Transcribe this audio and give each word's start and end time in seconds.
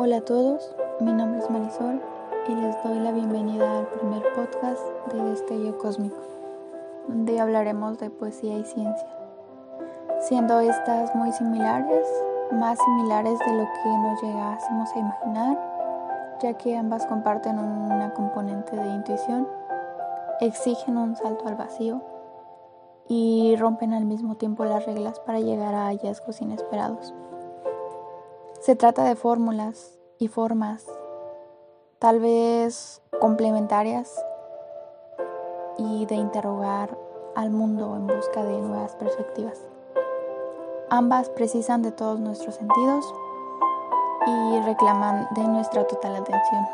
Hola 0.00 0.18
a 0.18 0.20
todos, 0.20 0.76
mi 1.00 1.12
nombre 1.12 1.40
es 1.40 1.50
Marisol 1.50 2.00
y 2.46 2.54
les 2.54 2.84
doy 2.84 3.00
la 3.00 3.10
bienvenida 3.10 3.80
al 3.80 3.88
primer 3.88 4.22
podcast 4.32 4.80
de 5.12 5.24
Destello 5.24 5.76
Cósmico, 5.76 6.22
donde 7.08 7.40
hablaremos 7.40 7.98
de 7.98 8.08
poesía 8.08 8.56
y 8.58 8.62
ciencia, 8.62 9.08
siendo 10.20 10.60
estas 10.60 11.12
muy 11.16 11.32
similares, 11.32 12.06
más 12.52 12.78
similares 12.78 13.40
de 13.40 13.54
lo 13.54 13.64
que 13.64 13.88
nos 13.88 14.22
llegásemos 14.22 14.88
a 14.94 14.98
imaginar, 15.00 16.38
ya 16.40 16.52
que 16.52 16.76
ambas 16.76 17.04
comparten 17.04 17.58
una 17.58 18.14
componente 18.14 18.76
de 18.76 18.88
intuición, 18.94 19.48
exigen 20.40 20.96
un 20.96 21.16
salto 21.16 21.48
al 21.48 21.56
vacío 21.56 22.00
y 23.08 23.56
rompen 23.56 23.92
al 23.92 24.04
mismo 24.04 24.36
tiempo 24.36 24.64
las 24.64 24.86
reglas 24.86 25.18
para 25.18 25.40
llegar 25.40 25.74
a 25.74 25.86
hallazgos 25.86 26.40
inesperados. 26.40 27.12
Se 28.60 28.74
trata 28.74 29.04
de 29.04 29.14
fórmulas 29.14 29.96
y 30.18 30.26
formas, 30.26 30.84
tal 32.00 32.18
vez 32.18 33.00
complementarias, 33.20 34.12
y 35.78 36.06
de 36.06 36.16
interrogar 36.16 36.98
al 37.36 37.50
mundo 37.50 37.94
en 37.94 38.08
busca 38.08 38.42
de 38.42 38.58
nuevas 38.60 38.96
perspectivas. 38.96 39.60
Ambas 40.90 41.30
precisan 41.30 41.82
de 41.82 41.92
todos 41.92 42.18
nuestros 42.18 42.56
sentidos 42.56 43.14
y 44.26 44.60
reclaman 44.62 45.28
de 45.36 45.44
nuestra 45.44 45.86
total 45.86 46.16
atención. 46.16 46.66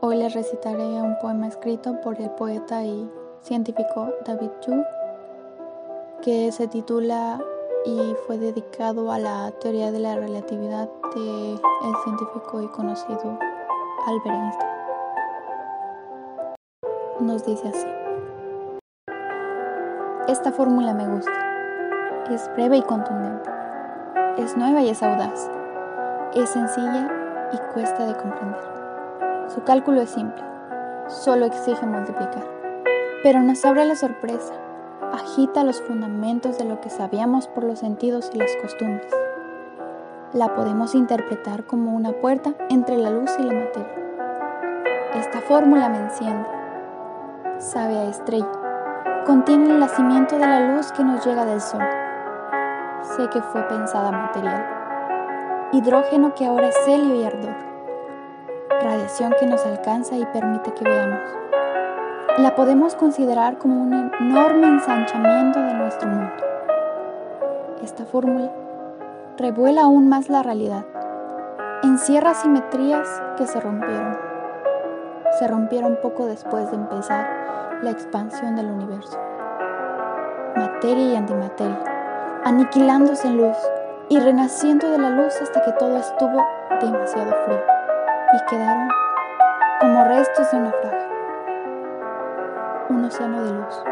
Hoy 0.00 0.16
les 0.16 0.34
recitaré 0.34 1.00
un 1.00 1.16
poema 1.20 1.46
escrito 1.46 2.00
por 2.00 2.20
el 2.20 2.30
poeta 2.30 2.82
y 2.82 3.08
científico 3.42 4.08
David 4.26 4.50
Yu, 4.66 4.82
que 6.22 6.50
se 6.50 6.66
titula 6.66 7.40
y 7.88 8.14
fue 8.26 8.36
dedicado 8.36 9.10
a 9.10 9.18
la 9.18 9.50
teoría 9.62 9.90
de 9.90 9.98
la 9.98 10.14
relatividad 10.14 10.90
de 11.14 11.52
el 11.54 11.96
científico 12.04 12.60
y 12.60 12.68
conocido 12.68 13.38
Albert 14.06 14.26
Einstein. 14.26 14.70
Nos 17.20 17.46
dice 17.46 17.68
así. 17.68 17.86
Esta 20.28 20.52
fórmula 20.52 20.92
me 20.92 21.08
gusta. 21.08 21.32
Es 22.30 22.50
breve 22.54 22.76
y 22.76 22.82
contundente. 22.82 23.48
Es 24.36 24.54
nueva 24.54 24.82
y 24.82 24.90
es 24.90 25.02
audaz. 25.02 25.50
Es 26.34 26.50
sencilla 26.50 27.08
y 27.54 27.72
cuesta 27.72 28.04
de 28.04 28.14
comprender. 28.14 29.48
Su 29.48 29.64
cálculo 29.64 30.02
es 30.02 30.10
simple. 30.10 30.44
Solo 31.06 31.46
exige 31.46 31.86
multiplicar. 31.86 32.44
Pero 33.22 33.40
nos 33.40 33.64
abre 33.64 33.86
la 33.86 33.96
sorpresa 33.96 34.67
agita 35.12 35.64
los 35.64 35.80
fundamentos 35.80 36.58
de 36.58 36.64
lo 36.64 36.80
que 36.80 36.90
sabíamos 36.90 37.48
por 37.48 37.64
los 37.64 37.78
sentidos 37.78 38.30
y 38.32 38.38
las 38.38 38.54
costumbres. 38.56 39.12
La 40.32 40.54
podemos 40.54 40.94
interpretar 40.94 41.64
como 41.64 41.94
una 41.94 42.12
puerta 42.12 42.54
entre 42.68 42.98
la 42.98 43.10
luz 43.10 43.30
y 43.38 43.42
la 43.42 43.54
materia. 43.54 43.94
Esta 45.14 45.40
fórmula 45.40 45.88
me 45.88 45.98
enciende. 45.98 46.48
Sabe 47.58 47.98
a 47.98 48.04
estrella. 48.04 48.52
Contiene 49.26 49.70
el 49.70 49.78
nacimiento 49.78 50.38
de 50.38 50.46
la 50.46 50.74
luz 50.74 50.92
que 50.92 51.04
nos 51.04 51.24
llega 51.24 51.44
del 51.44 51.60
sol. 51.60 51.82
Sé 53.02 53.28
que 53.30 53.40
fue 53.40 53.62
pensada 53.68 54.12
material. 54.12 54.66
Hidrógeno 55.72 56.34
que 56.34 56.46
ahora 56.46 56.68
es 56.68 56.76
helio 56.86 57.14
y 57.14 57.24
ardor. 57.24 57.56
Radiación 58.82 59.34
que 59.40 59.46
nos 59.46 59.64
alcanza 59.64 60.16
y 60.16 60.24
permite 60.26 60.72
que 60.72 60.84
veamos 60.84 61.47
la 62.38 62.54
podemos 62.54 62.94
considerar 62.94 63.58
como 63.58 63.82
un 63.82 64.12
enorme 64.20 64.68
ensanchamiento 64.68 65.60
de 65.60 65.74
nuestro 65.74 66.08
mundo. 66.08 66.32
Esta 67.82 68.04
fórmula 68.04 68.52
revuela 69.36 69.82
aún 69.82 70.08
más 70.08 70.28
la 70.28 70.44
realidad, 70.44 70.84
encierra 71.82 72.34
simetrías 72.34 73.08
que 73.36 73.46
se 73.46 73.60
rompieron. 73.60 74.16
Se 75.38 75.48
rompieron 75.48 75.98
poco 76.00 76.26
después 76.26 76.70
de 76.70 76.76
empezar 76.76 77.28
la 77.82 77.90
expansión 77.90 78.54
del 78.54 78.66
universo. 78.66 79.18
Materia 80.54 81.12
y 81.12 81.16
antimateria, 81.16 81.82
aniquilándose 82.44 83.26
en 83.26 83.38
luz 83.38 83.56
y 84.08 84.20
renaciendo 84.20 84.88
de 84.90 84.98
la 84.98 85.10
luz 85.10 85.34
hasta 85.42 85.62
que 85.62 85.72
todo 85.72 85.96
estuvo 85.96 86.46
demasiado 86.80 87.32
frío 87.44 87.62
y 88.32 88.50
quedaron 88.50 88.88
como 89.80 90.04
restos 90.04 90.50
de 90.52 90.56
una 90.56 90.70
naufragio 90.70 91.08
un 91.08 91.17
océano 93.08 93.42
de 93.42 93.52
luz 93.52 93.82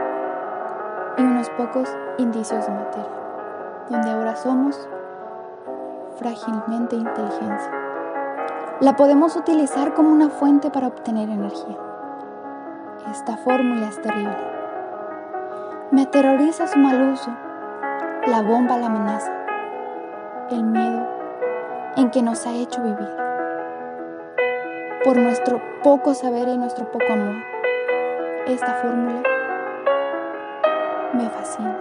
y 1.19 1.23
unos 1.23 1.49
pocos 1.51 1.89
indicios 2.19 2.67
de 2.67 2.73
materia, 2.73 3.11
donde 3.89 4.11
ahora 4.11 4.37
somos 4.37 4.89
frágilmente 6.19 6.97
inteligencia. 6.97 7.73
La 8.81 8.95
podemos 8.97 9.35
utilizar 9.37 9.95
como 9.95 10.11
una 10.11 10.29
fuente 10.29 10.71
para 10.71 10.89
obtener 10.89 11.31
energía. 11.31 11.79
Esta 13.11 13.39
fórmula 13.39 13.89
es 13.89 14.01
terrible. 14.03 14.37
Me 15.91 16.03
aterroriza 16.03 16.67
su 16.67 16.79
mal 16.79 17.11
uso, 17.11 17.31
la 18.27 18.43
bomba 18.43 18.77
la 18.77 18.87
amenaza, 18.87 19.33
el 20.51 20.63
miedo 20.63 21.07
en 21.97 22.11
que 22.11 22.23
nos 22.23 22.47
ha 22.47 22.53
hecho 22.53 22.83
vivir. 22.83 23.17
Por 25.05 25.17
nuestro 25.17 25.61
poco 25.83 26.13
saber 26.13 26.49
y 26.49 26.59
nuestro 26.59 26.91
poco 26.91 27.11
amor 27.11 27.56
esta 28.47 28.75
fórmula 28.75 29.23
me 31.15 31.29
fascina. 31.31 31.79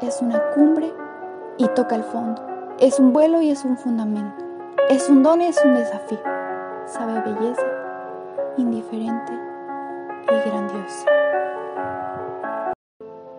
Es 0.00 0.22
una 0.22 0.40
cumbre 0.54 0.92
y 1.58 1.68
toca 1.68 1.94
el 1.94 2.04
fondo. 2.04 2.42
Es 2.78 2.98
un 2.98 3.12
vuelo 3.12 3.42
y 3.42 3.50
es 3.50 3.64
un 3.64 3.76
fundamento. 3.76 4.44
Es 4.88 5.10
un 5.10 5.22
don 5.22 5.42
y 5.42 5.46
es 5.46 5.62
un 5.64 5.74
desafío. 5.74 6.20
Sabe 6.86 7.20
belleza, 7.20 7.66
indiferente 8.56 9.32
y 10.24 10.48
grandiosa. 10.48 11.06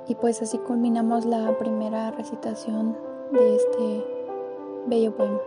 Y 0.08 0.16
pues 0.16 0.42
así 0.42 0.58
culminamos 0.60 1.26
la 1.26 1.58
primera 1.58 2.12
recitación 2.12 2.96
de 3.32 3.56
este 3.56 4.06
bello 4.86 5.16
poema. 5.16 5.40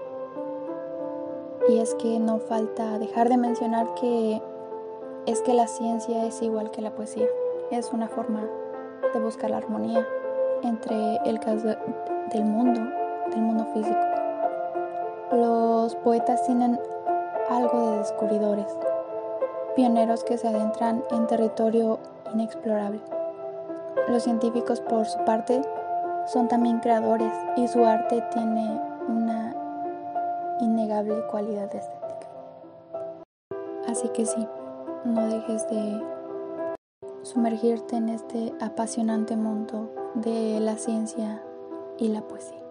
Y 1.69 1.79
es 1.79 1.95
que 1.95 2.19
no 2.19 2.39
falta 2.39 2.99
dejar 2.99 3.29
de 3.29 3.37
mencionar 3.37 3.95
que 3.95 4.43
es 5.31 5.43
que 5.43 5.55
la 5.55 5.69
ciencia 5.69 6.27
es 6.27 6.43
igual 6.43 6.73
que 6.73 6.83
la 6.83 6.91
poesía. 6.91 7.27
Es 7.71 7.93
una 7.93 8.09
forma 8.09 8.43
de 9.15 9.21
buscar 9.21 9.51
la 9.51 9.59
armonía 9.59 10.05
entre 10.65 11.19
el 11.25 11.39
caso 11.39 11.69
del 12.33 12.45
mundo, 12.45 12.81
del 13.31 13.41
mundo 13.41 13.65
físico. 13.73 14.01
Los 15.31 15.95
poetas 15.97 16.45
tienen 16.47 16.81
algo 17.49 17.93
de 17.93 17.99
descubridores, 17.99 18.77
pioneros 19.77 20.25
que 20.25 20.37
se 20.37 20.49
adentran 20.49 21.05
en 21.13 21.29
territorio 21.29 22.01
inexplorable. 22.35 23.01
Los 24.09 24.25
científicos, 24.25 24.81
por 24.81 25.07
su 25.07 25.25
parte, 25.25 25.63
son 26.27 26.49
también 26.49 26.81
creadores 26.81 27.33
y 27.57 27.69
su 27.69 27.85
arte 27.85 28.21
tiene 28.33 28.81
una 29.09 29.55
innegable 30.61 31.25
cualidad 31.29 31.73
estética. 31.73 32.27
Así 33.89 34.09
que 34.09 34.27
sí, 34.27 34.47
no 35.05 35.27
dejes 35.27 35.69
de 35.71 36.03
sumergirte 37.23 37.97
en 37.97 38.09
este 38.09 38.53
apasionante 38.61 39.37
mundo 39.37 39.93
de 40.15 40.61
la 40.61 40.77
ciencia 40.77 41.43
y 41.99 42.09
la 42.09 42.23
poesía. 42.23 42.63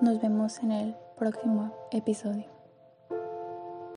Nos 0.00 0.20
vemos 0.20 0.58
en 0.60 0.72
el 0.72 0.96
próximo 1.16 1.74
episodio. 1.90 2.59